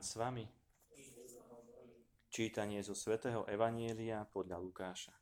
[0.00, 0.48] Pán s vami.
[2.32, 5.12] Čítanie zo svätého Evanielia podľa Lukáša.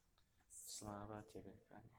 [0.46, 1.90] Sláva Tebe, Pane.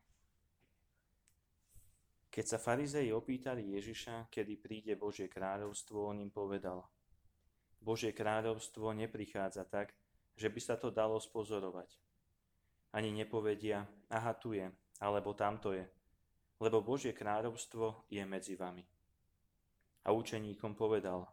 [2.32, 6.88] Keď sa farizei opýtali Ježiša, kedy príde Božie kráľovstvo, on im povedal,
[7.84, 9.92] Božie kráľovstvo neprichádza tak,
[10.40, 12.00] že by sa to dalo spozorovať.
[12.96, 14.72] Ani nepovedia, aha tu je,
[15.04, 15.84] alebo tamto je,
[16.64, 18.88] lebo Božie kráľovstvo je medzi vami.
[20.08, 21.28] A učeníkom povedal,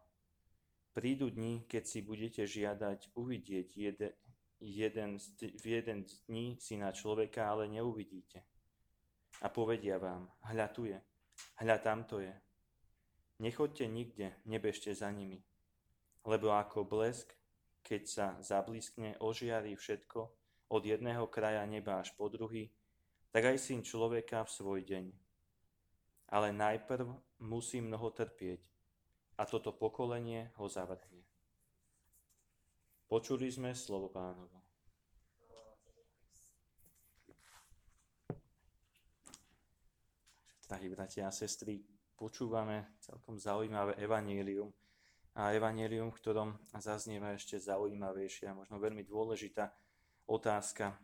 [0.97, 4.13] prídu dni, keď si budete žiadať uvidieť jeden,
[4.57, 8.41] jeden, v jeden z dní syna človeka, ale neuvidíte.
[9.45, 10.97] A povedia vám, hľa tu je,
[11.61, 12.33] hľa tamto je.
[13.37, 15.45] Nechoďte nikde, nebežte za nimi.
[16.25, 17.29] Lebo ako blesk,
[17.85, 20.19] keď sa zablískne, ožiarí všetko
[20.73, 22.73] od jedného kraja neba až po druhý,
[23.29, 25.05] tak aj syn človeka v svoj deň.
[26.33, 27.05] Ale najprv
[27.45, 28.65] musí mnoho trpieť
[29.37, 31.23] a toto pokolenie ho zavrhne.
[33.07, 34.59] Počuli sme slovo pánovo.
[40.67, 41.79] Drahí bratia a sestry,
[42.19, 44.67] počúvame celkom zaujímavé evanílium,
[45.37, 46.49] a evanelium, v ktorom
[46.81, 49.69] zaznieva ešte zaujímavejšia možno veľmi dôležitá
[50.25, 50.97] otázka,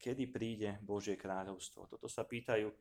[0.00, 1.84] kedy príde Božie kráľovstvo.
[1.92, 2.76] Toto sa pýtajú e,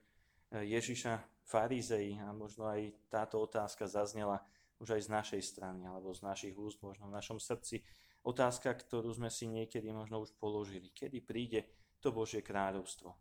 [0.63, 4.39] Ježiša farizei a možno aj táto otázka zaznela
[4.81, 7.83] už aj z našej strany alebo z našich úst, možno v našom srdci.
[8.23, 10.95] Otázka, ktorú sme si niekedy možno už položili.
[10.95, 11.59] Kedy príde
[11.99, 13.11] to Božie kráľovstvo?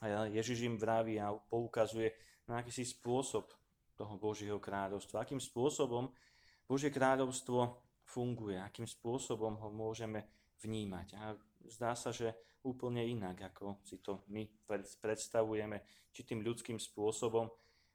[0.00, 2.14] A Ježiš im vraví a poukazuje
[2.48, 3.52] na akýsi spôsob
[3.98, 5.26] toho Božieho kráľovstva.
[5.26, 6.08] Akým spôsobom
[6.64, 10.24] Božie kráľovstvo funguje, akým spôsobom ho môžeme
[10.62, 11.08] vnímať.
[11.20, 11.36] A
[11.68, 12.32] zdá sa, že
[12.64, 14.44] úplne inak, ako si to my
[15.00, 15.80] predstavujeme,
[16.12, 17.48] či tým ľudským spôsobom.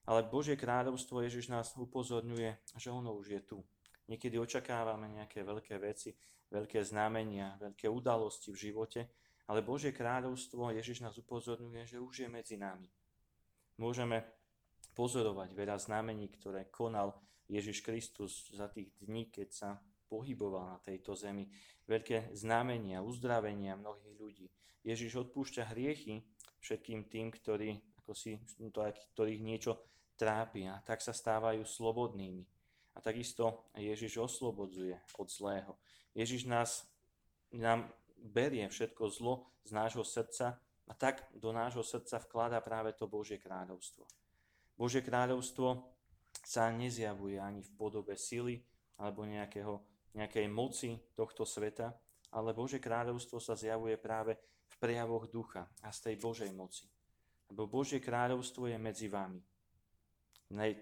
[0.06, 3.58] Ale Božie kráľovstvo Ježiš nás upozorňuje, že ono už je tu.
[4.06, 6.14] Niekedy očakávame nejaké veľké veci,
[6.54, 9.02] veľké znamenia, veľké udalosti v živote,
[9.50, 12.90] ale Božie kráľovstvo Ježiš nás upozorňuje, že už je medzi nami.
[13.82, 14.22] Môžeme
[14.94, 17.18] pozorovať veľa znamení, ktoré konal
[17.50, 19.70] Ježiš Kristus za tých dní, keď sa
[20.10, 21.50] pohyboval na tejto zemi.
[21.86, 24.48] Veľké znamenia, uzdravenia mnohých ľudí.
[24.86, 26.26] Ježiš odpúšťa hriechy
[26.62, 27.78] všetkým tým, ktorí,
[28.14, 28.38] si,
[28.70, 28.84] to,
[29.16, 29.80] ktorých niečo
[30.20, 32.44] trápi a tak sa stávajú slobodnými.
[32.96, 35.76] A takisto Ježiš oslobodzuje od zlého.
[36.16, 36.88] Ježiš nás,
[37.52, 40.56] nám berie všetko zlo z nášho srdca
[40.88, 44.08] a tak do nášho srdca vklada práve to Božie kráľovstvo.
[44.80, 45.84] Božie kráľovstvo
[46.46, 48.64] sa nezjavuje ani v podobe sily
[48.96, 49.84] alebo nejakého,
[50.16, 51.92] nejakej moci tohto sveta,
[52.32, 54.40] ale Bože kráľovstvo sa zjavuje práve
[54.72, 56.88] v prejavoch ducha a z tej Božej moci.
[57.52, 59.42] Lebo Božie kráľovstvo je medzi vami.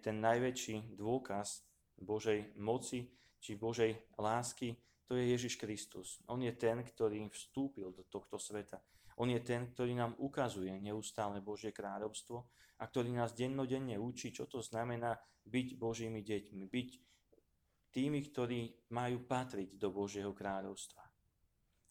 [0.03, 1.63] Ten najväčší dôkaz
[1.99, 3.07] Božej moci
[3.39, 6.23] či Božej lásky, to je Ježiš Kristus.
[6.31, 8.79] On je ten, ktorý vstúpil do tohto sveta.
[9.19, 14.47] On je ten, ktorý nám ukazuje neustále Božie kráľovstvo a ktorý nás dennodenne učí, čo
[14.47, 16.89] to znamená byť Božími deťmi, byť
[17.93, 21.03] tými, ktorí majú patriť do Božieho kráľovstva.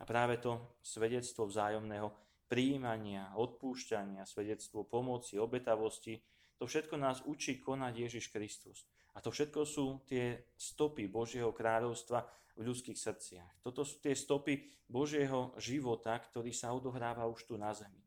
[0.01, 2.11] A práve to svedectvo vzájomného
[2.53, 6.21] príjmania, odpúšťania, svedectvo pomoci, obetavosti,
[6.61, 8.85] to všetko nás učí konať Ježiš Kristus.
[9.17, 12.29] A to všetko sú tie stopy Božieho kráľovstva
[12.61, 13.65] v ľudských srdciach.
[13.65, 18.05] Toto sú tie stopy Božieho života, ktorý sa odohráva už tu na zemi.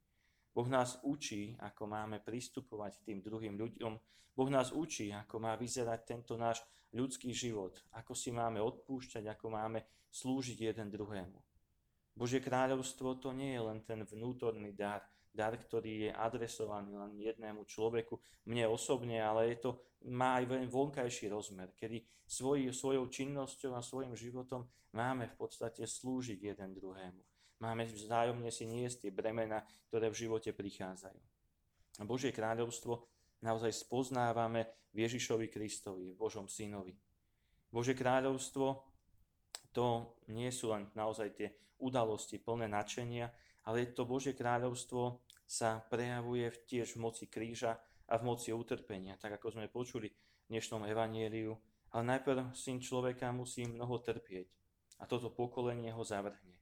[0.54, 3.94] Boh nás učí, ako máme pristupovať k tým druhým ľuďom.
[4.38, 6.62] Boh nás učí, ako má vyzerať tento náš
[6.94, 9.84] ľudský život, ako si máme odpúšťať, ako máme
[10.14, 11.55] slúžiť jeden druhému.
[12.16, 15.04] Božie kráľovstvo to nie je len ten vnútorný dar,
[15.36, 18.16] dar, ktorý je adresovaný len jednému človeku,
[18.48, 19.72] mne osobne, ale je to,
[20.08, 24.64] má aj vonkajší rozmer, kedy svoj, svojou činnosťou a svojim životom
[24.96, 27.22] máme v podstate slúžiť jeden druhému.
[27.60, 31.22] Máme vzájomne si niesť tie bremena, ktoré v živote prichádzajú.
[32.00, 33.08] A Božie kráľovstvo
[33.44, 36.96] naozaj spoznávame v Ježišovi Kristovi, v Božom synovi.
[37.72, 38.95] Božie kráľovstvo
[39.76, 41.52] to nie sú len naozaj tie
[41.84, 43.28] udalosti plné nadšenia,
[43.68, 47.76] ale to Božie kráľovstvo sa prejavuje tiež v moci kríža
[48.08, 51.52] a v moci utrpenia, tak ako sme počuli v dnešnom evanieliu.
[51.92, 54.48] Ale najprv syn človeka musí mnoho trpieť
[55.00, 56.56] a toto pokolenie ho zavrhne.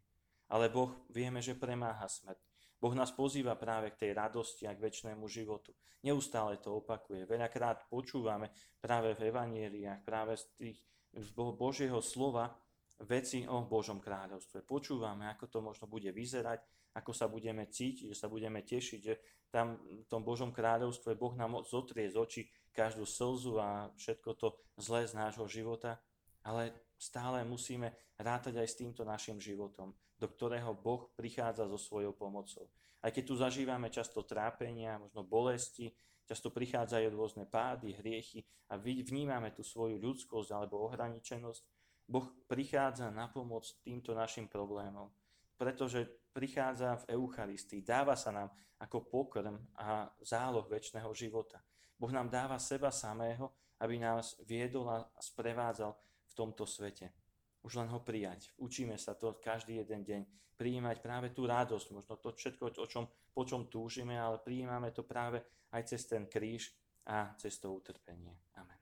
[0.49, 2.37] Ale Boh vieme, že premáha smrť.
[2.81, 5.71] Boh nás pozýva práve k tej radosti a k väčšnému životu.
[6.03, 7.23] Neustále to opakuje.
[7.23, 8.51] Veľakrát počúvame
[8.83, 10.77] práve v evanieliách, práve z tých
[11.13, 12.57] z Božieho slova
[13.01, 14.61] veci o Božom kráľovstve.
[14.63, 16.61] Počúvame, ako to možno bude vyzerať,
[16.93, 19.13] ako sa budeme cítiť, že sa budeme tešiť, že
[19.49, 22.41] tam v tom Božom kráľovstve Boh nám zotrie z očí
[22.73, 24.47] každú slzu a všetko to
[24.77, 26.01] zlé z nášho života.
[26.43, 32.13] Ale stále musíme rátať aj s týmto našim životom, do ktorého Boh prichádza so svojou
[32.13, 32.67] pomocou.
[33.03, 35.91] Aj keď tu zažívame často trápenia, možno bolesti,
[36.23, 41.61] často prichádzajú rôzne pády, hriechy a vnímame tú svoju ľudskosť alebo ohraničenosť,
[42.03, 45.07] Boh prichádza na pomoc týmto našim problémom,
[45.55, 46.03] pretože
[46.33, 48.49] prichádza v Eucharistii, dáva sa nám
[48.81, 51.63] ako pokrm a záloh väčšného života.
[51.95, 55.95] Boh nám dáva seba samého, aby nás viedol a sprevádzal
[56.27, 57.15] v tomto svete.
[57.63, 58.51] Už len ho prijať.
[58.59, 60.21] Učíme sa to každý jeden deň.
[60.59, 65.07] Prijímať práve tú radosť, možno to všetko, o čom, po čom túžime, ale prijímame to
[65.07, 65.41] práve
[65.71, 66.75] aj cez ten kríž
[67.07, 68.35] a cez to utrpenie.
[68.59, 68.72] Amen.